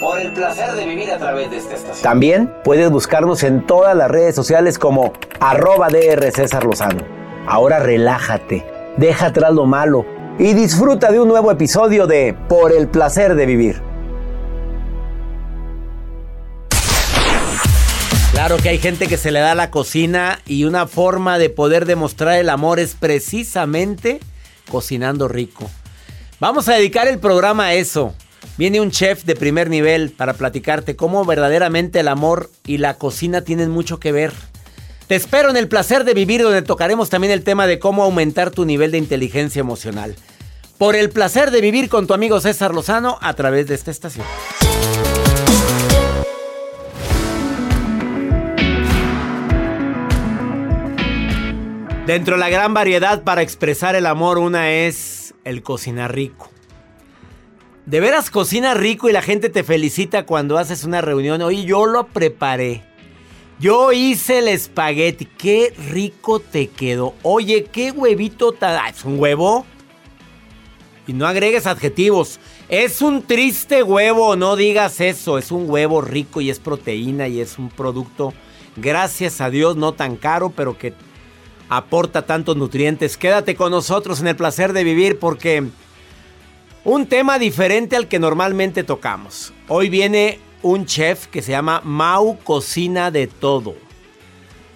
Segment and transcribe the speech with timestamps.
[0.00, 2.02] Por el placer de vivir a través de esta estación.
[2.02, 7.04] También puedes buscarnos en todas las redes sociales como arroba DR César Lozano.
[7.46, 8.64] Ahora relájate,
[8.96, 10.04] deja atrás lo malo
[10.38, 13.82] y disfruta de un nuevo episodio de Por el placer de vivir.
[18.32, 21.86] Claro que hay gente que se le da la cocina y una forma de poder
[21.86, 24.20] demostrar el amor es precisamente
[24.70, 25.70] cocinando rico.
[26.40, 28.14] Vamos a dedicar el programa a eso.
[28.62, 33.40] Viene un chef de primer nivel para platicarte cómo verdaderamente el amor y la cocina
[33.42, 34.32] tienen mucho que ver.
[35.08, 38.52] Te espero en el placer de vivir donde tocaremos también el tema de cómo aumentar
[38.52, 40.14] tu nivel de inteligencia emocional.
[40.78, 44.24] Por el placer de vivir con tu amigo César Lozano a través de esta estación.
[52.06, 56.48] Dentro de la gran variedad para expresar el amor, una es el cocinar rico.
[57.86, 61.42] De veras cocina rico y la gente te felicita cuando haces una reunión.
[61.42, 62.84] Oye, yo lo preparé.
[63.58, 65.24] Yo hice el espagueti.
[65.26, 67.14] Qué rico te quedó.
[67.22, 68.52] Oye, qué huevito.
[68.52, 68.88] Ta...
[68.88, 69.66] ¿Es un huevo?
[71.08, 72.38] Y no agregues adjetivos.
[72.68, 74.36] Es un triste huevo.
[74.36, 75.36] No digas eso.
[75.36, 78.32] Es un huevo rico y es proteína y es un producto,
[78.76, 80.94] gracias a Dios, no tan caro, pero que
[81.68, 83.16] aporta tantos nutrientes.
[83.16, 85.68] Quédate con nosotros en el placer de vivir porque
[86.84, 89.52] un tema diferente al que normalmente tocamos.
[89.68, 93.74] Hoy viene un chef que se llama Mau Cocina de Todo.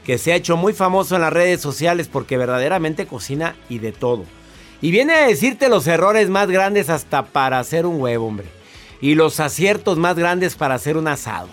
[0.05, 3.91] Que se ha hecho muy famoso en las redes sociales porque verdaderamente cocina y de
[3.91, 4.25] todo.
[4.81, 8.47] Y viene a decirte los errores más grandes hasta para hacer un huevo, hombre.
[9.01, 11.49] Y los aciertos más grandes para hacer un asado.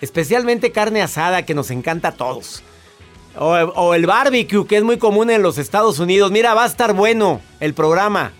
[0.00, 2.64] Especialmente carne asada que nos encanta a todos.
[3.38, 6.32] O, o el barbecue que es muy común en los Estados Unidos.
[6.32, 8.32] Mira, va a estar bueno el programa.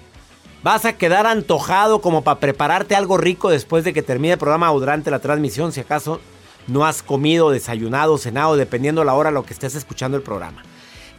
[0.67, 4.73] Vas a quedar antojado como para prepararte algo rico después de que termine el programa
[4.73, 6.21] o durante la transmisión, si acaso
[6.67, 10.65] no has comido, desayunado, cenado, dependiendo la hora a lo que estés escuchando el programa.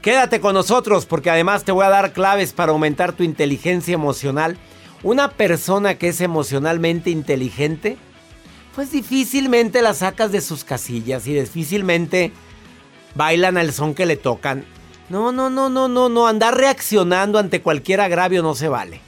[0.01, 4.57] Quédate con nosotros porque además te voy a dar claves para aumentar tu inteligencia emocional.
[5.01, 7.95] Una persona que es emocionalmente inteligente,
[8.75, 12.33] pues difícilmente la sacas de sus casillas y difícilmente
[13.15, 14.65] bailan al son que le tocan.
[15.07, 19.06] No, no, no, no, no, no, andar reaccionando ante cualquier agravio no se vale.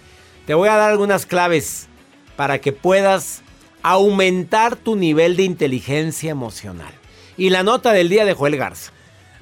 [0.49, 1.87] Te voy a dar algunas claves
[2.35, 3.43] para que puedas
[3.83, 6.91] aumentar tu nivel de inteligencia emocional.
[7.37, 8.91] Y la nota del día de Joel Garza.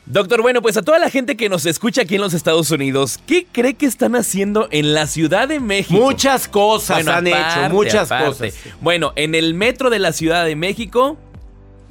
[0.06, 3.22] Doctor, bueno, pues a toda la gente que nos escucha aquí en los Estados Unidos,
[3.25, 5.97] ¿qué cree que están haciendo en la Ciudad de México?
[5.97, 8.28] Muchas cosas Bueno, han aparte, hecho, muchas aparte.
[8.28, 8.56] cosas.
[8.81, 11.18] Bueno, en el metro de la Ciudad de México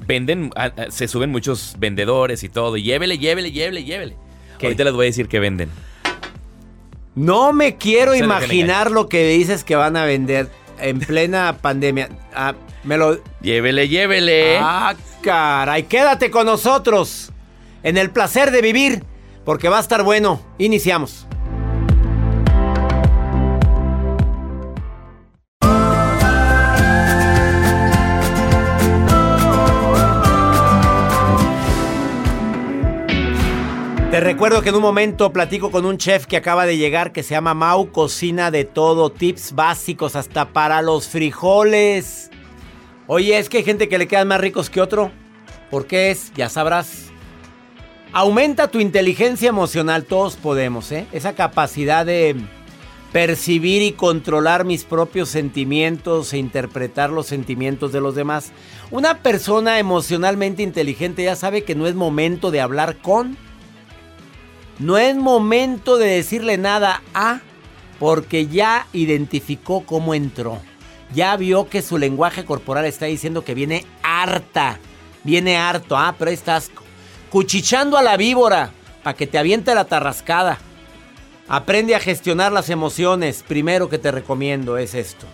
[0.05, 0.51] venden,
[0.89, 2.77] se suben muchos vendedores y todo.
[2.77, 4.15] Y llévele, llévele, llévele, llévele.
[4.59, 4.67] ¿Qué?
[4.67, 5.71] Ahorita les voy a decir que venden.
[7.17, 11.57] No me quiero Se les imaginar lo que dices que van a vender en plena
[11.61, 12.09] pandemia.
[12.33, 13.19] Ah, me lo.
[13.41, 14.59] Llévele, llévele.
[14.61, 15.83] Ah, caray.
[15.83, 17.31] Quédate con nosotros
[17.81, 19.03] en el placer de vivir,
[19.45, 20.41] porque va a estar bueno.
[20.59, 21.26] Iniciamos.
[34.17, 37.21] Te recuerdo que en un momento platico con un chef que acaba de llegar que
[37.21, 42.31] se llama Mau Cocina de todo, tips básicos hasta para los frijoles.
[43.05, 45.11] Oye, es que hay gente que le quedan más ricos que otro.
[45.69, 46.33] ¿Por qué es?
[46.33, 47.11] Ya sabrás.
[48.11, 51.05] Aumenta tu inteligencia emocional, todos podemos, ¿eh?
[51.11, 52.35] Esa capacidad de
[53.11, 58.51] percibir y controlar mis propios sentimientos e interpretar los sentimientos de los demás.
[58.89, 63.37] Una persona emocionalmente inteligente ya sabe que no es momento de hablar con
[64.79, 67.41] no es momento de decirle nada a,
[67.99, 70.59] porque ya identificó cómo entró.
[71.13, 74.79] Ya vio que su lenguaje corporal está diciendo que viene harta.
[75.23, 76.69] Viene harto, ah, pero ahí estás
[77.29, 78.71] cuchichando a la víbora
[79.03, 80.59] para que te aviente la tarrascada.
[81.47, 83.43] Aprende a gestionar las emociones.
[83.47, 85.25] Primero que te recomiendo es esto.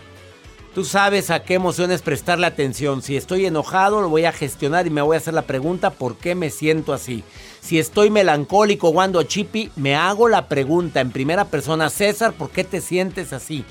[0.74, 3.00] Tú sabes a qué emociones prestarle atención.
[3.00, 6.16] Si estoy enojado, lo voy a gestionar y me voy a hacer la pregunta por
[6.16, 7.22] qué me siento así.
[7.60, 12.50] Si estoy melancólico o ando chippy, me hago la pregunta en primera persona, César, ¿por
[12.50, 13.64] qué te sientes así?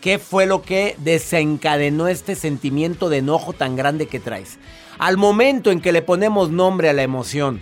[0.00, 4.58] ¿Qué fue lo que desencadenó este sentimiento de enojo tan grande que traes?
[4.98, 7.60] Al momento en que le ponemos nombre a la emoción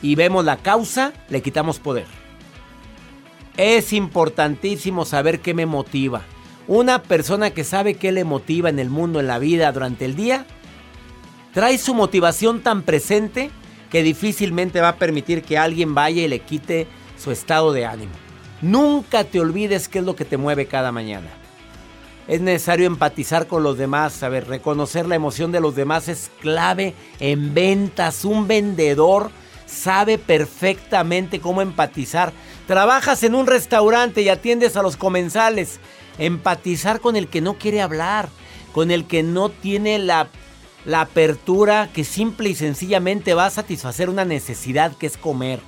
[0.00, 2.06] y vemos la causa, le quitamos poder.
[3.58, 6.22] Es importantísimo saber qué me motiva.
[6.68, 10.14] Una persona que sabe qué le motiva en el mundo, en la vida, durante el
[10.14, 10.46] día,
[11.52, 13.50] trae su motivación tan presente
[13.90, 16.86] que difícilmente va a permitir que alguien vaya y le quite
[17.18, 18.12] su estado de ánimo.
[18.62, 21.28] Nunca te olvides qué es lo que te mueve cada mañana.
[22.28, 26.94] Es necesario empatizar con los demás, saber reconocer la emoción de los demás es clave
[27.18, 28.24] en ventas.
[28.24, 29.30] Un vendedor
[29.66, 32.32] sabe perfectamente cómo empatizar.
[32.68, 35.80] Trabajas en un restaurante y atiendes a los comensales.
[36.18, 38.28] Empatizar con el que no quiere hablar,
[38.72, 40.28] con el que no tiene la,
[40.92, 45.60] apertura que simple y sencillamente va a satisfacer una necesidad que es comer.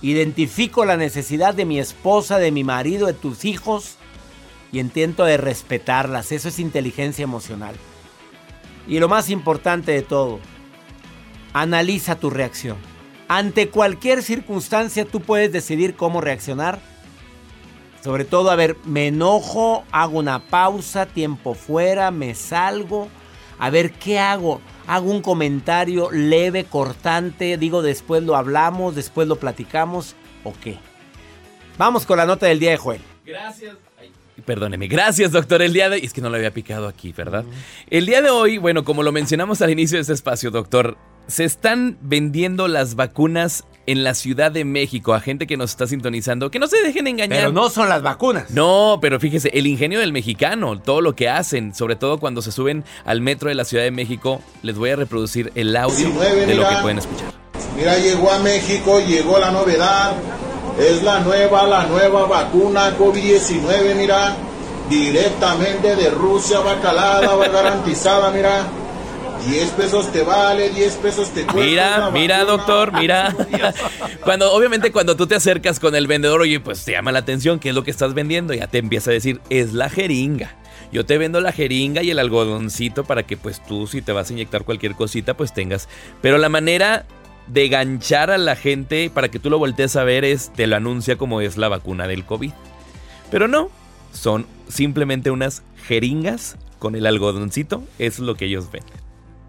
[0.00, 3.98] Identifico la necesidad de mi esposa, de mi marido, de tus hijos
[4.72, 6.32] y intento de respetarlas.
[6.32, 7.76] Eso es inteligencia emocional.
[8.88, 10.40] Y lo más importante de todo,
[11.52, 12.78] analiza tu reacción.
[13.28, 16.80] Ante cualquier circunstancia tú puedes decidir cómo reaccionar.
[18.02, 23.08] Sobre todo, a ver, me enojo, hago una pausa, tiempo fuera, me salgo.
[23.58, 24.60] A ver, ¿qué hago?
[24.88, 30.78] Hago un comentario leve, cortante, digo después lo hablamos, después lo platicamos o qué.
[31.78, 33.00] Vamos con la nota del día de Joel.
[33.24, 33.76] Gracias.
[34.44, 35.62] Perdóneme, gracias doctor.
[35.62, 37.44] El día de hoy, es que no lo había picado aquí, ¿verdad?
[37.88, 40.96] El día de hoy, bueno, como lo mencionamos al inicio de este espacio, doctor,
[41.28, 45.86] se están vendiendo las vacunas en la Ciudad de México a gente que nos está
[45.86, 46.50] sintonizando.
[46.50, 47.38] Que no se dejen engañar.
[47.38, 48.50] Pero no son las vacunas.
[48.50, 52.52] No, pero fíjese, el ingenio del mexicano, todo lo que hacen, sobre todo cuando se
[52.52, 56.54] suben al metro de la Ciudad de México, les voy a reproducir el audio de
[56.54, 57.32] lo que pueden escuchar.
[57.76, 60.14] Mira, llegó a México, llegó la novedad.
[60.78, 64.36] Es la nueva, la nueva vacuna COVID-19, mira.
[64.88, 68.66] Directamente de Rusia, va calada, va garantizada, mira.
[69.46, 71.60] 10 pesos te vale, 10 pesos te cuesta.
[71.60, 73.34] Mira, mira, doctor, mira.
[74.24, 77.58] cuando, obviamente, cuando tú te acercas con el vendedor, oye, pues te llama la atención,
[77.58, 78.54] ¿qué es lo que estás vendiendo?
[78.54, 80.56] Ya te empieza a decir, es la jeringa.
[80.92, 84.28] Yo te vendo la jeringa y el algodoncito para que, pues tú, si te vas
[84.28, 85.88] a inyectar cualquier cosita, pues tengas.
[86.20, 87.06] Pero la manera
[87.46, 90.76] de ganchar a la gente para que tú lo voltees a ver es, te lo
[90.76, 92.52] anuncia como es la vacuna del COVID.
[93.30, 93.70] Pero no,
[94.12, 99.01] son simplemente unas jeringas con el algodoncito, es lo que ellos venden.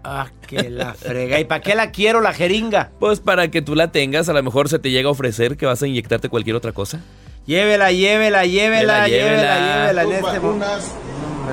[0.04, 1.40] Ah, que la frega.
[1.40, 2.90] ¿Y para qué la quiero la jeringa?
[3.00, 5.64] Pues para que tú la tengas, a lo mejor se te llega a ofrecer que
[5.64, 7.00] vas a inyectarte cualquier otra cosa.
[7.46, 10.92] Llévela, llévela, llévela, llévela, llévela, en este vacunas,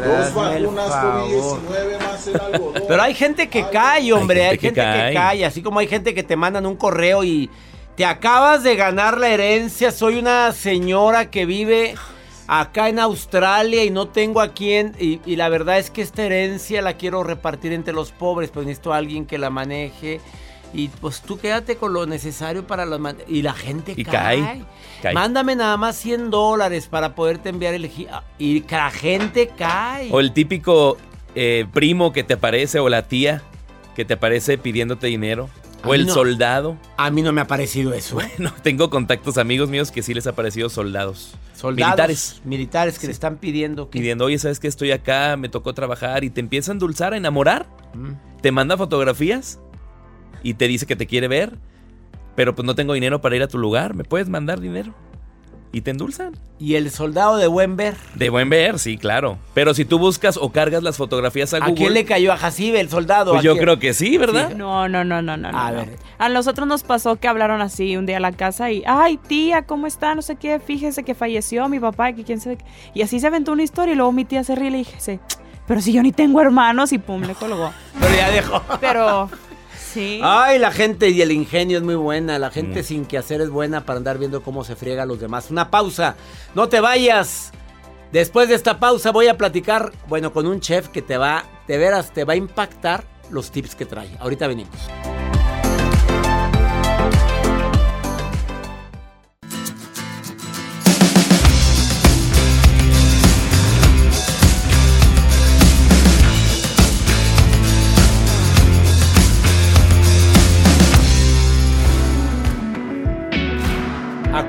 [0.06, 2.84] dos vacunas COVID-19 más el algodón.
[2.88, 5.46] Pero hay gente que cae, hombre, hay gente, que, cae.
[5.46, 7.50] así como hay gente que te mandan un correo y
[7.96, 11.96] te acabas de ganar la herencia, soy una señora que vive
[12.52, 14.94] acá en Australia y no tengo a quién.
[15.00, 18.94] Y, la verdad es que esta herencia la quiero repartir entre los pobres, pero necesito
[18.94, 20.20] a alguien que la maneje.
[20.74, 23.00] Y pues tú quédate con lo necesario para los...
[23.28, 24.64] Y la gente y cae.
[25.02, 25.14] cae.
[25.14, 27.90] Mándame nada más 100 dólares para poderte enviar el...
[28.38, 30.10] Y la gente cae.
[30.12, 30.98] O el típico
[31.36, 33.42] eh, primo que te aparece o la tía
[33.96, 35.50] que te aparece pidiéndote dinero.
[35.84, 36.78] O el soldado.
[36.98, 38.16] A mí no me ha parecido eso.
[38.16, 41.36] Bueno, tengo contactos amigos míos que sí les ha parecido soldados.
[41.56, 41.88] Soldados.
[41.90, 42.42] Militares.
[42.46, 43.90] Militares que le están pidiendo.
[43.90, 44.00] Que...
[44.00, 45.38] Pidiendo, oye, ¿sabes que estoy acá?
[45.38, 47.68] Me tocó trabajar y te empieza a endulzar, a enamorar.
[48.42, 49.60] Te manda fotografías
[50.44, 51.58] y te dice que te quiere ver.
[52.36, 53.94] Pero pues no tengo dinero para ir a tu lugar.
[53.94, 54.94] ¿Me puedes mandar dinero?
[55.72, 56.34] Y te endulzan.
[56.60, 57.96] ¿Y el soldado de buen ver?
[58.16, 59.38] De buen ver, sí, claro.
[59.54, 61.74] Pero si tú buscas o cargas las fotografías a, Google.
[61.74, 63.32] ¿A quién le cayó a Jacibe, el soldado?
[63.32, 64.54] Pues yo creo que sí, ¿verdad?
[64.56, 65.48] No, no, no, no, no.
[65.48, 65.98] A ver.
[66.18, 69.64] A nosotros nos pasó que hablaron así un día a la casa y, ay, tía,
[69.64, 70.14] ¿cómo está?
[70.14, 72.58] No sé qué, fíjese que falleció mi papá, y que quién sabe.
[72.94, 75.20] Y así se aventó una historia y luego mi tía se ríe y le dije,
[75.68, 77.72] pero si yo ni tengo hermanos y pum, le colgó.
[78.00, 78.62] pero ya dejó.
[78.80, 79.30] Pero
[80.24, 82.40] Ay, la gente y el ingenio es muy buena.
[82.40, 82.84] La gente mm.
[82.84, 85.52] sin que hacer es buena para andar viendo cómo se friega a los demás.
[85.52, 86.16] Una pausa.
[86.56, 87.52] No te vayas.
[88.12, 91.78] Después de esta pausa voy a platicar, bueno, con un chef que te va, de
[91.78, 94.10] veras, te va a impactar los tips que trae.
[94.20, 94.76] Ahorita venimos.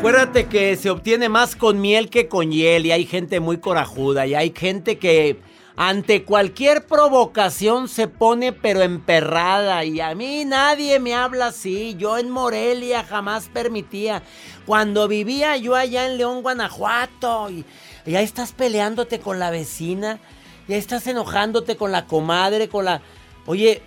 [0.03, 4.27] Acuérdate que se obtiene más con miel que con hiel y hay gente muy corajuda
[4.27, 5.39] y hay gente que
[5.77, 11.95] ante cualquier provocación se pone pero emperrada y a mí nadie me habla así.
[11.97, 14.25] Yo en Morelia jamás permitía.
[14.67, 17.65] Cuando vivía yo allá en León, Guanajuato y,
[18.05, 20.19] y ahí estás peleándote con la vecina,
[20.67, 23.03] y ahí estás enojándote con la comadre, con la...
[23.47, 23.83] Oye,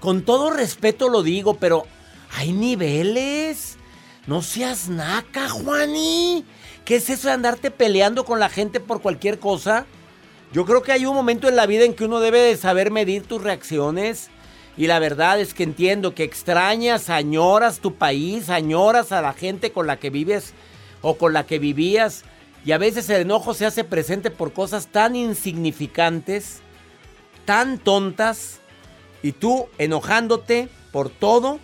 [0.00, 1.86] con todo respeto lo digo, pero
[2.36, 3.76] hay niveles.
[4.30, 6.44] No seas naca, Juani.
[6.84, 9.86] ¿Qué es eso de andarte peleando con la gente por cualquier cosa?
[10.52, 12.92] Yo creo que hay un momento en la vida en que uno debe de saber
[12.92, 14.30] medir tus reacciones.
[14.76, 19.72] Y la verdad es que entiendo que extrañas, añoras tu país, añoras a la gente
[19.72, 20.52] con la que vives
[21.02, 22.22] o con la que vivías.
[22.64, 26.60] Y a veces el enojo se hace presente por cosas tan insignificantes,
[27.46, 28.60] tan tontas,
[29.24, 31.58] y tú enojándote por todo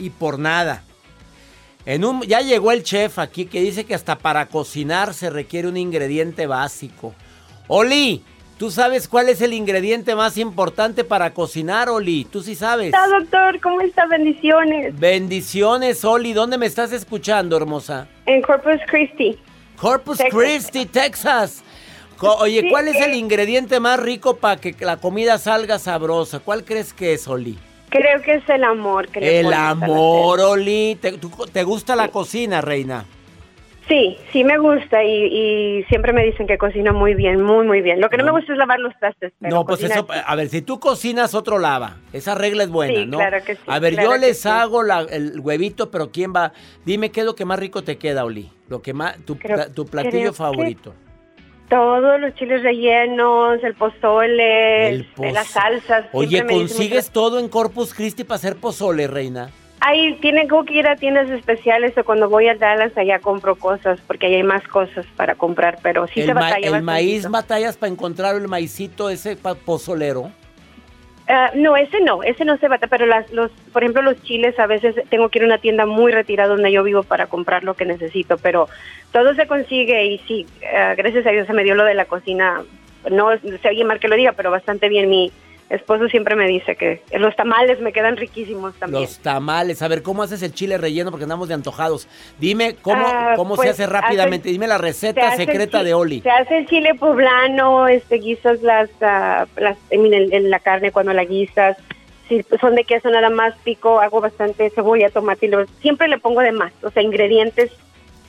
[0.00, 0.82] y por nada.
[1.86, 5.68] En un, ya llegó el chef aquí que dice que hasta para cocinar se requiere
[5.68, 7.14] un ingrediente básico.
[7.68, 8.24] Oli,
[8.58, 12.24] ¿tú sabes cuál es el ingrediente más importante para cocinar, Oli?
[12.24, 12.92] Tú sí sabes.
[12.92, 14.04] Hola, doctor, ¿cómo está?
[14.06, 14.98] Bendiciones.
[14.98, 16.32] Bendiciones, Oli.
[16.32, 18.08] ¿Dónde me estás escuchando, hermosa?
[18.26, 19.38] En Corpus Christi.
[19.76, 21.62] Corpus Christi, Texas.
[22.18, 26.40] Oye, ¿cuál es el ingrediente más rico para que la comida salga sabrosa?
[26.40, 27.56] ¿Cuál crees que es, Oli?
[27.88, 29.08] Creo que es el amor.
[29.08, 30.98] Que el amor, Oli.
[31.00, 31.12] ¿Te,
[31.52, 33.04] ¿Te, gusta la cocina, reina?
[33.88, 38.00] Sí, sí me gusta y, siempre me dicen que cocina muy bien, muy, muy bien.
[38.00, 39.32] Lo que no, me gusta es lavar los trastes.
[39.38, 41.98] no, pues eso, a ver, si tú cocinas, otro lava.
[42.12, 43.18] Esa regla es buena, sí, ¿no?
[43.18, 43.62] claro que sí.
[43.66, 46.52] A ver, yo les hago el huevito, pero ¿quién va?
[46.84, 48.50] Dime qué es lo que más rico te queda, Oli.
[48.68, 49.38] Lo que más, tu,
[49.72, 50.92] tu platillo favorito.
[51.68, 56.06] Todos los chiles rellenos, el pozole, el las salsas.
[56.12, 59.50] Oye, ¿consigues todo en Corpus Christi para hacer pozole, reina?
[59.80, 64.00] Ahí tienen que ir a tiendas especiales o cuando voy a Dallas allá compro cosas
[64.06, 67.76] porque ahí hay más cosas para comprar, pero sí el se batalla ¿El maíz batallas
[67.76, 70.30] para encontrar el maicito ese pozolero?
[71.28, 74.56] Ah, no, ese no, ese no se bata, pero las, los, por ejemplo, los chiles
[74.60, 77.64] a veces tengo que ir a una tienda muy retirada donde yo vivo para comprar
[77.64, 78.68] lo que necesito, pero
[79.10, 82.04] todo se consigue y sí, ah, gracias a Dios se me dio lo de la
[82.04, 82.62] cocina,
[83.10, 85.32] no sé alguien mal que lo diga, pero bastante bien mi
[85.70, 89.02] esposo siempre me dice que los tamales me quedan riquísimos también.
[89.02, 91.10] Los tamales, a ver, ¿cómo haces el chile relleno?
[91.10, 92.08] Porque andamos de antojados.
[92.38, 96.20] Dime cómo, ah, cómo se pues, hace rápidamente, dime la receta secreta de Oli.
[96.20, 101.24] Se hace el chile poblano, este, guisas las, uh, las en, la carne cuando la
[101.24, 101.76] guisas.
[102.28, 106.40] Si son de queso nada más pico, hago bastante cebolla, tomate y siempre le pongo
[106.40, 107.70] de más, o sea, ingredientes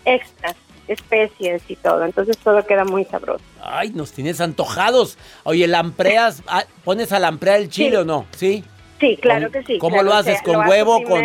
[0.05, 0.55] extras
[0.87, 2.03] especies y todo.
[2.05, 3.43] Entonces todo queda muy sabroso.
[3.61, 5.17] Ay, nos tienes antojados.
[5.43, 8.25] Oye, ¿lampreas, ah, pones a lamprea el chile o no?
[8.31, 8.63] ¿Sí?
[8.99, 9.77] Sí, claro que sí.
[9.77, 10.41] ¿Cómo lo haces?
[10.41, 11.03] ¿Con huevo?
[11.03, 11.23] con...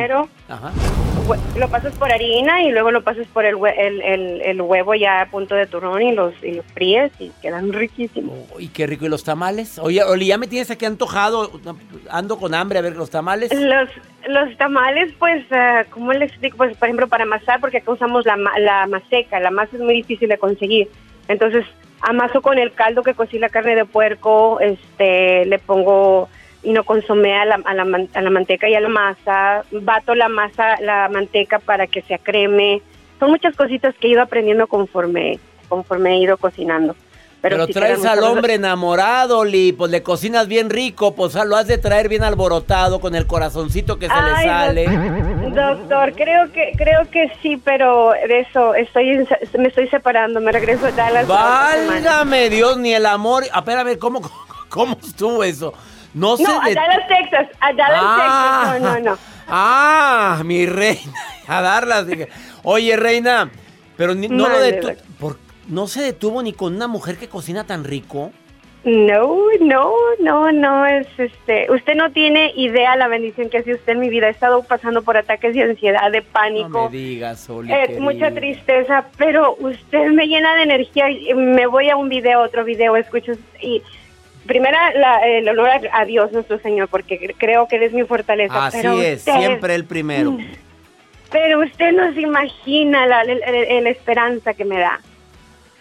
[0.48, 0.72] Ajá
[1.56, 5.54] lo pasas por harina y luego lo pasas por el, el, huevo ya a punto
[5.54, 8.38] de turrón y los, y fríes y quedan riquísimos.
[8.58, 9.06] y qué rico.
[9.06, 9.78] ¿Y los tamales?
[9.78, 11.50] Oye, Oli, ya me tienes aquí antojado.
[12.10, 13.52] Ando con hambre a ver los tamales.
[13.52, 13.88] Los,
[14.28, 16.56] los tamales, pues, uh, ¿cómo les explico?
[16.56, 19.40] Pues, por ejemplo, para amasar, porque acá usamos la, la maseca.
[19.40, 20.88] La masa es muy difícil de conseguir.
[21.28, 21.64] Entonces,
[22.00, 26.28] amaso con el caldo que cocí la carne de puerco, este, le pongo
[26.62, 30.14] y no consumé a la, a, la, a la manteca y a la masa, bato
[30.14, 32.82] la masa, la manteca para que se acreme.
[33.18, 35.38] Son muchas cositas que he ido aprendiendo conforme,
[35.68, 36.94] conforme he ido cocinando.
[37.42, 41.76] Pero, traes al hombre enamorado, Li, pues le cocinas bien rico, pues lo has de
[41.76, 44.86] traer bien alborotado con el corazoncito que se le sale.
[45.52, 49.26] Doctor, creo que creo que sí, pero de eso estoy
[49.58, 51.26] me estoy separando, me regreso a Dallas.
[51.26, 53.42] Válgame Dios, ni el amor.
[53.66, 54.20] Ver, ¿cómo,
[54.68, 55.74] cómo estuvo eso?
[56.14, 56.42] No, sé.
[56.44, 57.48] No, a Dallas, Texas.
[57.60, 58.82] A Dallas, ah, Texas.
[58.82, 59.18] No, no, no.
[59.54, 61.12] Ah, mi reina.
[61.48, 62.06] A darlas.
[62.62, 63.50] Oye, reina,
[63.96, 65.36] pero no lo detuvo.
[65.68, 68.32] ¿No se detuvo ni con una mujer que cocina tan rico?
[68.84, 71.70] No, no, no, no es este.
[71.70, 74.26] Usted no tiene idea la bendición que hace usted en mi vida.
[74.26, 76.68] He estado pasando por ataques de ansiedad, de pánico.
[76.68, 81.06] No me digas, Oli, eh, Mucha tristeza, pero usted me llena de energía.
[81.36, 83.82] Me voy a un video, otro video, escucho y
[84.46, 84.92] primera
[85.24, 88.66] el honor a Dios nuestro Señor, porque creo que Él es mi fortaleza.
[88.66, 90.36] Así es, siempre el primero.
[91.30, 93.22] Pero usted no se imagina la,
[93.90, 95.00] esperanza que me da.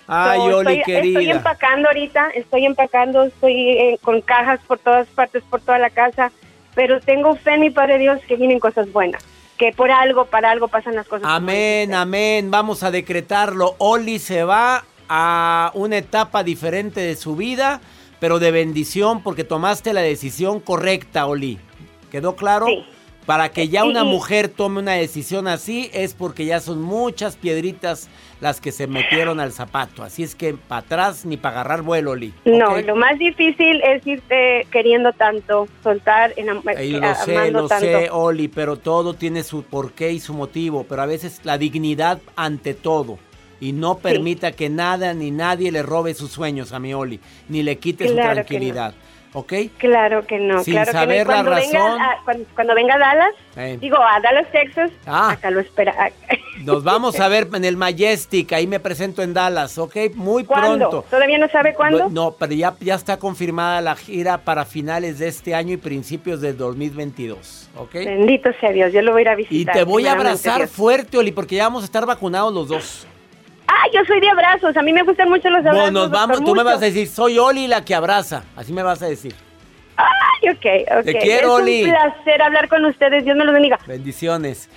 [0.08, 1.20] Ay, Oli, estoy, querida.
[1.20, 5.90] Estoy empacando ahorita, estoy empacando, estoy eh, con cajas por todas partes, por toda la
[5.90, 6.32] casa,
[6.74, 9.24] pero tengo fe en mi Padre Dios que vienen cosas buenas
[9.62, 11.28] que por algo, para algo pasan las cosas.
[11.30, 12.50] Amén, amén.
[12.50, 13.76] Vamos a decretarlo.
[13.78, 17.80] Oli se va a una etapa diferente de su vida
[18.22, 21.58] pero de bendición porque tomaste la decisión correcta, Oli.
[22.12, 22.68] ¿Quedó claro?
[22.68, 22.86] Sí.
[23.26, 28.10] Para que ya una mujer tome una decisión así es porque ya son muchas piedritas
[28.40, 30.04] las que se metieron al zapato.
[30.04, 32.34] Así es que para atrás ni para agarrar vuelo, Oli.
[32.46, 36.48] No, lo más difícil es irte queriendo tanto, soltar, en,
[36.84, 40.86] y lo sé, lo sé, Oli, pero todo tiene su porqué y su motivo.
[40.88, 43.18] Pero a veces la dignidad ante todo
[43.62, 47.64] y no permita que nada ni nadie le robe sus sueños a mi Oli, ni
[47.64, 48.94] le quite su tranquilidad.
[49.34, 49.54] ¿ok?
[49.78, 51.40] Claro que no, Sin claro saber que no.
[51.40, 52.02] Y la venga, razón.
[52.02, 53.78] a, cuando, cuando venga a Dallas, Eh.
[53.80, 55.32] digo, a Dallas, Texas, Ah.
[55.32, 55.96] acá lo espera.
[56.66, 59.96] Nos vamos a ver en el Majestic, ahí me presento en Dallas, ¿ok?
[60.16, 60.90] Muy ¿Cuándo?
[60.90, 61.06] pronto.
[61.10, 62.10] ¿Todavía no sabe cuándo?
[62.10, 66.42] No, pero ya, ya está confirmada la gira para finales de este año y principios
[66.42, 67.94] del 2022, ¿ok?
[67.94, 69.76] Bendito sea Dios, yo lo voy a ir a Y visitar.
[69.76, 70.72] te voy a abrazar Dios.
[70.72, 73.08] fuerte, Oli, porque ya vamos a estar vacunados los dos.
[73.74, 75.92] Ah, yo soy de abrazos, a mí me gustan mucho los abrazos.
[75.94, 78.84] No, nos vamos, tú me vas a decir, soy Oli la que abraza, así me
[78.84, 79.34] vas a decir.
[79.96, 81.06] Ay, ok, ok.
[81.06, 81.84] Te quiero, es Oli.
[81.84, 83.80] un placer hablar con ustedes, Dios me los bendiga.
[83.88, 84.68] Bendiciones.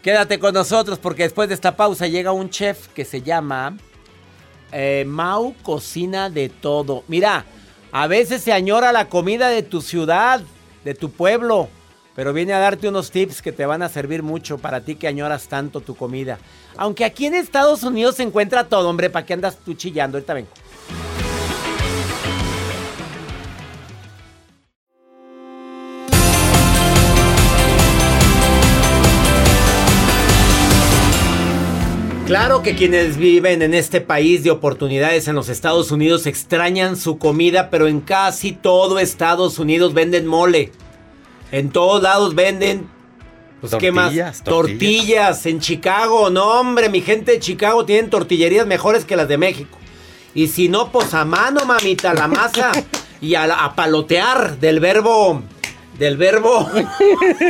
[0.00, 3.76] Quédate con nosotros porque después de esta pausa llega un chef que se llama
[4.70, 7.02] eh, Mau Cocina de Todo.
[7.08, 7.44] Mira,
[7.90, 10.40] a veces se añora la comida de tu ciudad,
[10.84, 11.68] de tu pueblo,
[12.14, 15.08] pero viene a darte unos tips que te van a servir mucho para ti que
[15.08, 16.38] añoras tanto tu comida.
[16.76, 20.18] Aunque aquí en Estados Unidos se encuentra todo, hombre, ¿para qué andas tú chillando?
[20.18, 20.50] Ahorita vengo.
[32.30, 37.18] Claro que quienes viven en este país de oportunidades en los Estados Unidos extrañan su
[37.18, 40.70] comida, pero en casi todo Estados Unidos venden mole.
[41.50, 42.88] En todos lados venden.
[43.60, 44.06] Pues, ¿qué más?
[44.12, 45.46] Tortillas, Tortillas.
[45.46, 49.76] En Chicago, no, hombre, mi gente de Chicago tienen tortillerías mejores que las de México.
[50.34, 52.72] Y si no, pues a mano, mamita, la masa.
[53.20, 55.42] y a, la- a palotear del verbo.
[55.98, 56.66] Del verbo.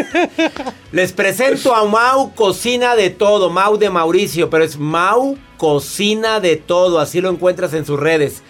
[0.92, 6.56] Les presento a Mau Cocina de Todo, Mau de Mauricio, pero es Mau Cocina de
[6.56, 8.42] Todo, así lo encuentras en sus redes.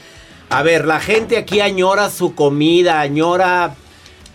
[0.48, 3.74] A ver, la gente aquí añora su comida, añora,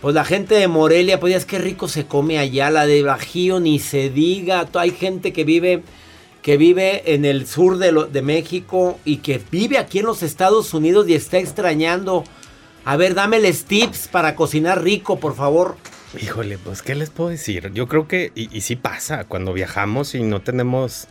[0.00, 3.02] pues la gente de Morelia, pues ya es que rico se come allá, la de
[3.02, 5.82] Bajío ni se diga, hay gente que vive,
[6.42, 10.22] que vive en el sur de, lo- de México y que vive aquí en los
[10.22, 12.24] Estados Unidos y está extrañando.
[12.84, 15.76] A ver, dámeles tips para cocinar rico, por favor.
[16.22, 17.72] Híjole, pues, ¿qué les puedo decir?
[17.74, 21.08] Yo creo que, y, y sí pasa, cuando viajamos y no tenemos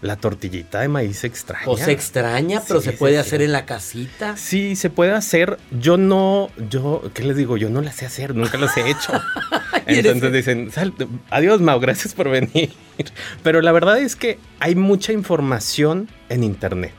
[0.00, 1.64] la tortillita de maíz extraña.
[1.66, 3.20] O se extraña, pero Sí, se puede sí.
[3.20, 4.36] hacer en la casita.
[4.36, 5.58] Sí, se puede hacer.
[5.70, 7.56] Yo no, yo, ¿qué les digo?
[7.56, 9.12] Yo no las sé hacer, nunca las he hecho.
[9.86, 10.94] Entonces dicen, "Sal-
[11.30, 12.72] adiós Mau, gracias por venir.
[13.42, 16.92] Pero la verdad es que hay mucha información en internet.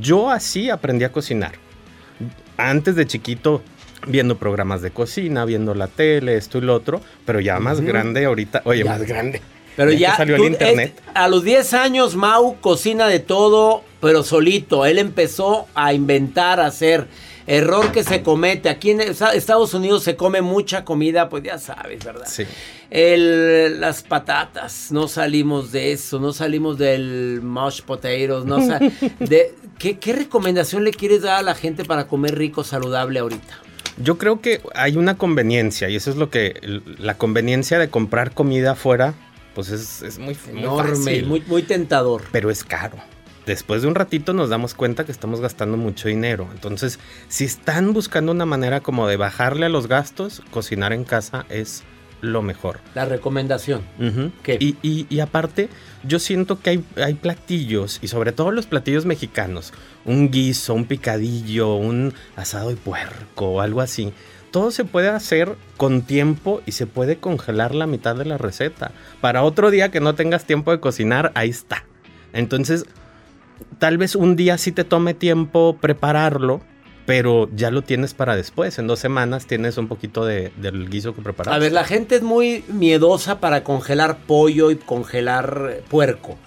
[0.00, 1.52] Yo así aprendí a cocinar.
[2.56, 3.62] Antes de chiquito,
[4.06, 8.24] viendo programas de cocina, viendo la tele, esto y lo otro, pero ya más grande
[8.24, 8.90] ahorita, oye, Ya.
[8.92, 9.42] más grande.
[9.76, 10.94] Pero que ya salió tú- el internet.
[10.96, 14.86] es- a los 10 años Mau cocina de todo, pero solito.
[14.86, 17.06] Él empezó a inventar, a hacer.
[17.48, 18.68] Error que se comete.
[18.68, 22.26] Aquí en Esta- Estados Unidos se come mucha comida, pues ya sabes, ¿verdad?
[22.26, 22.42] Sí.
[22.90, 28.78] El- las patatas, no salimos de eso, no salimos del mashed potatoes, no sa-
[29.20, 33.60] de, ¿qué, ¿Qué recomendación le quieres dar a la gente para comer rico, saludable ahorita?
[33.98, 38.32] Yo creo que hay una conveniencia y eso es lo que la conveniencia de comprar
[38.32, 39.14] comida afuera,
[39.56, 42.22] pues es, es muy, muy Enorme, fácil, muy, muy tentador.
[42.30, 42.96] pero es caro.
[43.46, 46.48] Después de un ratito nos damos cuenta que estamos gastando mucho dinero.
[46.52, 51.46] Entonces, si están buscando una manera como de bajarle a los gastos, cocinar en casa
[51.48, 51.82] es
[52.22, 52.80] lo mejor.
[52.94, 53.82] La recomendación.
[54.42, 54.56] ¿Qué?
[54.58, 55.68] Y, y- y aparte,
[56.02, 59.72] yo siento que hay, hay platillos, y sobre todo los platillos mexicanos,
[60.04, 64.12] un guiso, un picadillo, un asado de puerco algo así.
[64.56, 68.90] Todo se puede hacer con tiempo y se puede congelar la mitad de la receta.
[69.20, 71.84] Para otro día que no tengas tiempo de cocinar, ahí está.
[72.32, 72.86] Entonces,
[73.78, 76.62] tal vez un día sí te tome tiempo prepararlo,
[77.04, 78.78] pero ya lo tienes para después.
[78.78, 81.52] En dos semanas tienes un poquito de, del guiso que preparar.
[81.52, 86.38] A ver, la gente es muy miedosa para congelar pollo y congelar puerco.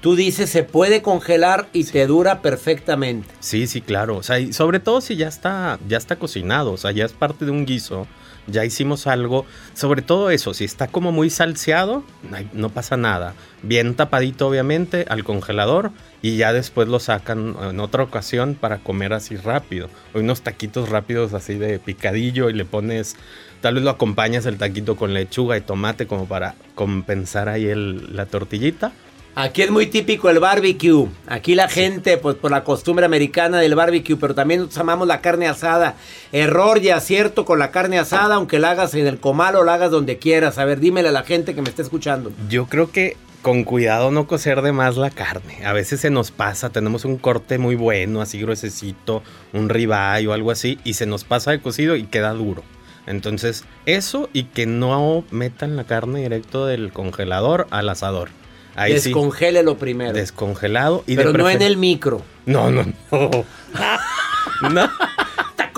[0.00, 3.28] Tú dices, se puede congelar y te dura perfectamente.
[3.40, 4.16] Sí, sí, claro.
[4.18, 7.12] O sea, y sobre todo si ya está, ya está cocinado, o sea, ya es
[7.12, 8.06] parte de un guiso,
[8.46, 9.44] ya hicimos algo.
[9.74, 13.34] Sobre todo eso, si está como muy salseado, ay, no pasa nada.
[13.64, 15.90] Bien tapadito, obviamente, al congelador
[16.22, 19.90] y ya después lo sacan en otra ocasión para comer así rápido.
[20.14, 23.16] O unos taquitos rápidos así de picadillo y le pones,
[23.60, 28.14] tal vez lo acompañas el taquito con lechuga y tomate como para compensar ahí el-
[28.14, 28.92] la tortillita.
[29.40, 31.06] Aquí es muy típico el barbecue.
[31.28, 35.20] Aquí la gente, pues por la costumbre americana del barbecue, pero también nosotros amamos la
[35.20, 35.94] carne asada.
[36.32, 39.74] Error y acierto con la carne asada, aunque la hagas en el comal o la
[39.74, 40.58] hagas donde quieras.
[40.58, 42.32] A ver, dímele a la gente que me está escuchando.
[42.48, 45.64] Yo creo que con cuidado no cocer de más la carne.
[45.64, 49.22] A veces se nos pasa, tenemos un corte muy bueno, así gruesecito,
[49.52, 52.64] un ribeye o algo así, y se nos pasa de cocido y queda duro.
[53.06, 58.30] Entonces, eso y que no metan la carne directo del congelador al asador.
[58.78, 60.12] Ahí sí, Descongélelo primero.
[60.12, 62.22] descongelado y pero de no en el micro.
[62.46, 62.92] No, no, no.
[64.70, 64.90] no.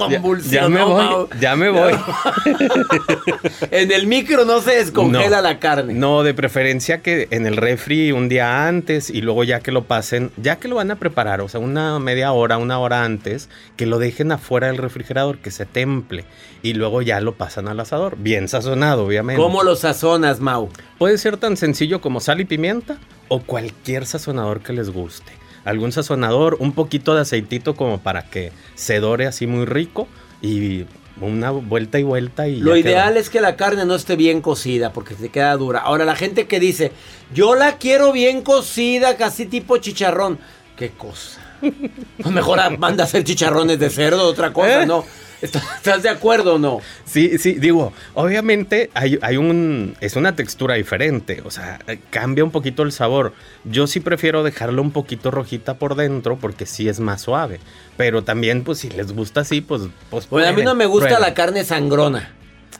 [0.08, 0.68] Convulsionó.
[0.68, 1.28] Ya me voy, Mau.
[1.40, 1.92] ya me voy.
[3.70, 5.42] en el micro no se descongela No.
[5.42, 5.94] la carne.
[5.94, 9.84] No, de preferencia que en el refri un día antes y luego ya que lo
[9.84, 13.48] pasen, ya que lo van a preparar, o sea, una media hora, una hora antes,
[13.76, 16.24] que lo dejen afuera del refrigerador, que se temple
[16.62, 19.40] y luego ya lo pasan al asador, bien sazonado, obviamente.
[19.40, 20.68] ¿Cómo lo sazonas, Mau?
[20.98, 25.32] Puede ser tan sencillo como sal y pimienta o cualquier sazonador que les guste.
[25.70, 30.08] Algún sazonador, un poquito de aceitito como para que se dore así muy rico
[30.42, 30.84] y
[31.20, 32.76] una vuelta y vuelta y Lo quedó.
[32.78, 35.80] ideal es que la carne no esté bien cocida porque se queda dura.
[35.80, 36.92] Ahora, la gente que dice,
[37.34, 40.38] yo la quiero bien cocida, casi tipo chicharrón.
[40.76, 41.40] ¿Qué cosa?
[41.60, 44.86] Pues mejor manda a hacer chicharrones de cerdo, otra cosa, ¿Eh?
[44.86, 45.04] ¿no?
[45.42, 46.80] ¿Estás de acuerdo o no?
[47.04, 52.44] Sí, sí, digo, obviamente hay, hay un, es una textura diferente, o sea, eh, cambia
[52.44, 53.32] un poquito el sabor.
[53.64, 57.60] Yo sí prefiero dejarlo un poquito rojita por dentro porque sí es más suave,
[57.96, 59.82] pero también pues si les gusta así, pues...
[60.10, 61.28] pues Bueno, a mí no me gusta prueben.
[61.28, 62.34] la carne sangrona.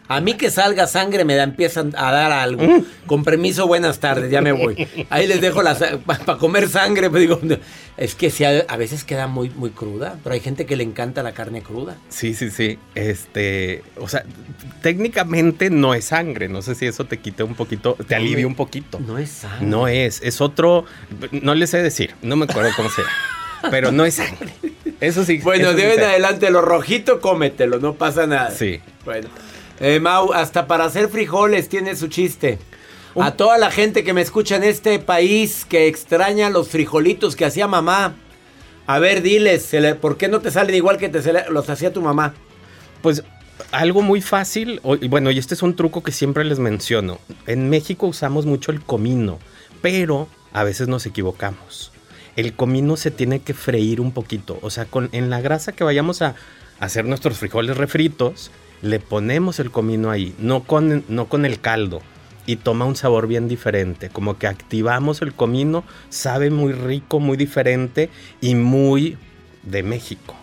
[0.08, 2.64] A mí que salga sangre me da, empiezan a dar algo.
[2.64, 2.84] Mm.
[3.06, 4.88] Con permiso, buenas tardes, ya me voy.
[5.08, 7.40] Ahí les dejo la para comer sangre, pues digo,
[7.96, 11.22] es que a, a veces queda muy, muy cruda, pero hay gente que le encanta
[11.22, 11.96] la carne cruda.
[12.08, 14.24] Sí, sí, sí, este, o sea,
[14.82, 18.56] técnicamente no es sangre, no sé si eso te quite un poquito, te alivia un
[18.56, 18.98] poquito.
[18.98, 19.66] No es sangre.
[19.66, 20.86] No es, es otro,
[21.30, 24.52] no les sé decir, no me acuerdo cómo se llama, pero no es sangre.
[25.00, 25.38] Eso sí.
[25.38, 28.50] Bueno, eso de sí en adelante, lo rojito, cómetelo, no pasa nada.
[28.50, 28.80] Sí.
[29.04, 29.28] Bueno.
[29.80, 32.58] Eh, Mau, hasta para hacer frijoles tiene su chiste.
[33.18, 37.46] A toda la gente que me escucha en este país que extraña los frijolitos que
[37.46, 38.14] hacía mamá.
[38.86, 42.34] A ver, diles, ¿por qué no te salen igual que te los hacía tu mamá?
[43.02, 43.24] Pues
[43.72, 47.18] algo muy fácil, bueno, y este es un truco que siempre les menciono.
[47.46, 49.38] En México usamos mucho el comino,
[49.80, 51.92] pero a veces nos equivocamos.
[52.36, 55.84] El comino se tiene que freír un poquito, o sea, con, en la grasa que
[55.84, 56.34] vayamos a
[56.78, 58.50] hacer nuestros frijoles refritos,
[58.82, 62.00] le ponemos el comino ahí, no con, no con el caldo.
[62.46, 67.36] Y toma un sabor bien diferente, como que activamos el comino, sabe muy rico, muy
[67.36, 69.16] diferente y muy
[69.62, 70.34] de México.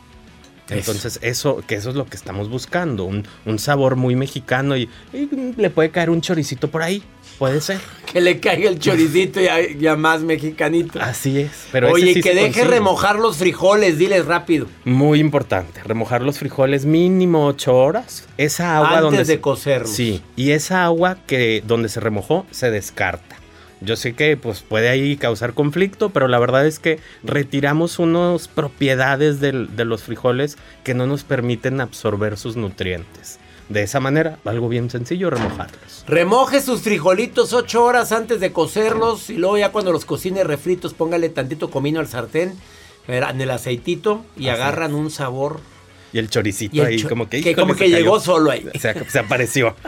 [0.69, 4.89] Entonces, eso, que eso es lo que estamos buscando, un, un sabor muy mexicano y,
[5.13, 7.04] y le puede caer un choricito por ahí,
[7.38, 7.80] puede ser.
[8.08, 10.97] Que le caiga el choricito ya, ya más mexicanito.
[11.02, 11.67] Así es.
[11.73, 12.67] Pero Oye, sí que deje consigue.
[12.67, 14.67] remojar los frijoles, diles rápido.
[14.86, 18.26] Muy importante, remojar los frijoles mínimo 8 horas.
[18.38, 19.91] Esa agua Antes donde de se- cocerlos.
[19.91, 23.36] Sí, y esa agua que donde se remojó se descarta.
[23.82, 28.47] Yo sé que pues puede ahí causar conflicto, pero la verdad es que retiramos unas
[28.47, 33.38] propiedades del- de los frijoles que no nos permiten absorber sus nutrientes.
[33.70, 36.06] De esa manera, algo bien sencillo, remojarlos.
[36.08, 40.94] Remoje sus frijolitos ocho horas antes de cocerlos y luego ya cuando los cocine refritos
[40.94, 42.54] póngale tantito comino al sartén
[43.08, 45.60] en el aceitito y Así agarran un sabor.
[46.14, 47.98] Y el choricito Y el ahí cho- como que, como que cayó.
[47.98, 48.66] llegó solo ahí.
[48.80, 49.76] Se, se apareció.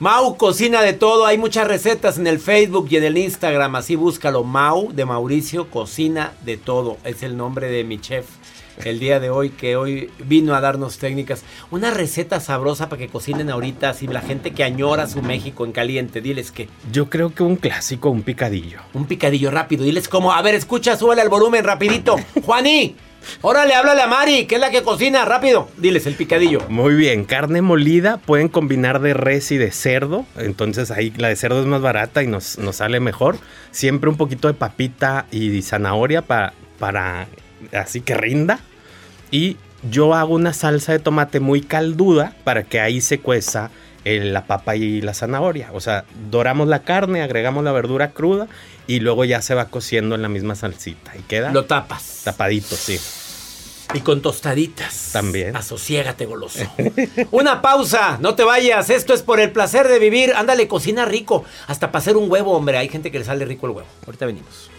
[0.00, 3.96] Mau cocina de todo, hay muchas recetas en el Facebook y en el Instagram, así
[3.96, 4.44] búscalo.
[4.44, 8.26] Mau de Mauricio cocina de todo, es el nombre de mi chef.
[8.84, 13.08] El día de hoy que hoy vino a darnos técnicas, una receta sabrosa para que
[13.08, 17.34] cocinen ahorita, así la gente que añora su México en caliente, diles que Yo creo
[17.34, 18.78] que un clásico, un picadillo.
[18.94, 22.16] un picadillo rápido, diles cómo, a ver, escucha, súbele al volumen rapidito.
[22.44, 22.94] Juaní,
[23.42, 25.68] órale, háblale a Mari, que es la que cocina, rápido.
[25.76, 26.60] Diles el picadillo.
[26.68, 31.36] Muy bien, carne molida pueden combinar de res y de cerdo, entonces ahí la de
[31.36, 33.38] cerdo es más barata y nos, nos sale mejor.
[33.70, 37.26] Siempre un poquito de papita y zanahoria pa- para
[37.72, 38.60] así que rinda.
[39.30, 39.56] Y
[39.90, 43.70] yo hago una salsa de tomate muy calduda para que ahí se cueza
[44.04, 45.70] eh, la papa y la zanahoria.
[45.72, 48.48] O sea, doramos la carne, agregamos la verdura cruda
[48.86, 52.22] y luego ya se va cociendo en la misma salsita y queda Lo tapas.
[52.24, 52.98] tapadito, sí.
[53.94, 55.10] Y con tostaditas.
[55.12, 55.56] También.
[55.56, 56.60] Asociégate, goloso.
[57.30, 58.90] Una pausa, no te vayas.
[58.90, 60.34] Esto es por el placer de vivir.
[60.36, 61.44] Ándale, cocina rico.
[61.68, 62.76] Hasta para hacer un huevo, hombre.
[62.76, 63.88] Hay gente que le sale rico el huevo.
[64.06, 64.70] Ahorita venimos.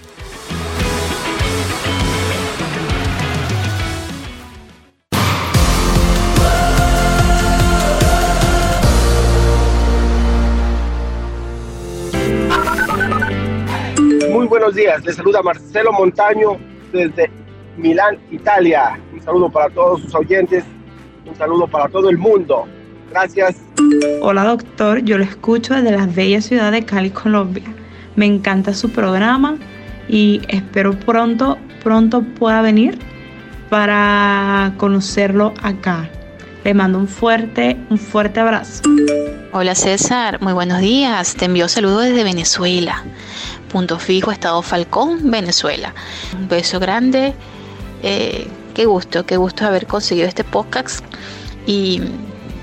[14.50, 16.58] Buenos días, les saluda Marcelo Montaño
[16.92, 17.30] desde
[17.78, 19.00] Milán, Italia.
[19.14, 20.64] Un saludo para todos sus oyentes,
[21.26, 22.68] un saludo para todo el mundo.
[23.12, 23.58] Gracias.
[24.22, 27.64] Hola doctor, yo lo escucho desde la bella ciudad de Cali, Colombia.
[28.16, 29.56] Me encanta su programa
[30.08, 32.98] y espero pronto, pronto pueda venir
[33.70, 36.10] para conocerlo acá.
[36.64, 38.82] Le mando un fuerte, un fuerte abrazo.
[39.52, 41.36] Hola César, muy buenos días.
[41.36, 43.04] Te envío saludos desde Venezuela.
[43.70, 45.94] Punto fijo, Estado Falcón, Venezuela.
[46.38, 47.34] Un beso grande.
[48.04, 51.04] eh, qué gusto, qué gusto haber conseguido este podcast
[51.66, 52.02] y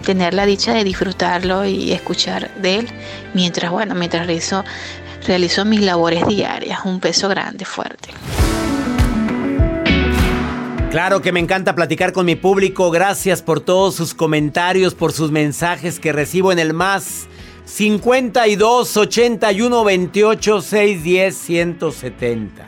[0.04, 2.88] tener la dicha de disfrutarlo y escuchar de él
[3.34, 4.64] mientras, bueno, mientras realizo,
[5.26, 6.80] realizo mis labores diarias.
[6.84, 8.10] Un peso grande, fuerte.
[10.90, 12.90] Claro que me encanta platicar con mi público.
[12.90, 17.26] Gracias por todos sus comentarios, por sus mensajes que recibo en el más
[17.66, 22.66] 52 81 28 610 170.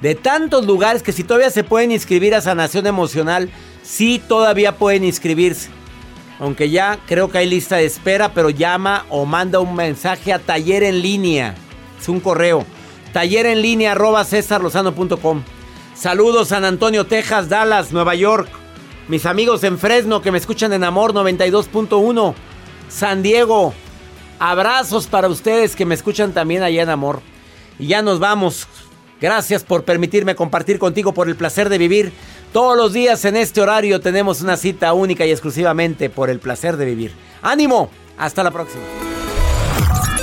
[0.00, 3.50] De tantos lugares que si todavía se pueden inscribir a Sanación Emocional,
[3.82, 5.68] sí todavía pueden inscribirse.
[6.38, 10.38] Aunque ya creo que hay lista de espera, pero llama o manda un mensaje a
[10.38, 11.56] taller en línea.
[12.00, 12.64] Es un correo.
[13.12, 15.42] Taller en línea arroba cesarlozano.com.
[15.94, 18.48] Saludos San Antonio, Texas, Dallas, Nueva York.
[19.08, 22.34] Mis amigos en Fresno que me escuchan en Amor 92.1.
[22.88, 23.74] San Diego.
[24.46, 27.22] Abrazos para ustedes que me escuchan también allá en Amor.
[27.78, 28.68] Y ya nos vamos.
[29.18, 32.12] Gracias por permitirme compartir contigo por el placer de vivir.
[32.52, 36.76] Todos los días en este horario tenemos una cita única y exclusivamente por el placer
[36.76, 37.14] de vivir.
[37.40, 37.88] ¡Ánimo!
[38.18, 38.82] Hasta la próxima.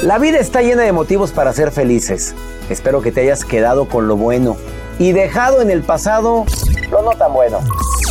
[0.04, 2.36] La vida está llena de motivos para ser felices.
[2.70, 4.56] Espero que te hayas quedado con lo bueno
[5.00, 6.46] y dejado en el pasado
[6.92, 7.60] lo no tan bueno.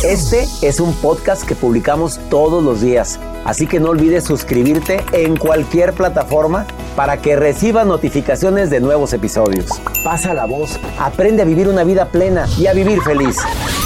[0.03, 5.37] Este es un podcast que publicamos todos los días, así que no olvides suscribirte en
[5.37, 6.65] cualquier plataforma
[6.95, 9.67] para que recibas notificaciones de nuevos episodios.
[10.03, 13.37] Pasa la voz, aprende a vivir una vida plena y a vivir feliz.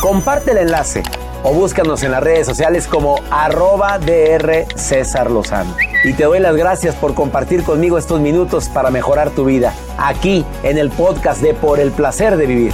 [0.02, 1.04] Comparte el enlace
[1.44, 5.76] o búscanos en las redes sociales como arroba DR César Lozano.
[6.06, 10.46] Y te doy las gracias por compartir conmigo estos minutos para mejorar tu vida, aquí
[10.64, 12.74] en el podcast de Por el Placer de Vivir.